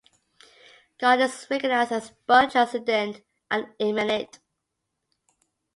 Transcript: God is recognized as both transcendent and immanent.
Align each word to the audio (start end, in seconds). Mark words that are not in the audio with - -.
God 0.99 1.19
is 1.19 1.45
recognized 1.51 1.91
as 1.91 2.09
both 2.25 2.53
transcendent 2.53 3.21
and 3.51 3.67
immanent. 3.77 4.39